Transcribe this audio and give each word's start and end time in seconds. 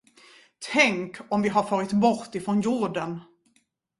Tänk, 0.71 1.17
om 1.29 1.41
vi 1.41 1.49
har 1.49 1.63
farit 1.63 1.91
bort 1.91 2.35
ifrån 2.35 2.61
jorden! 2.61 3.19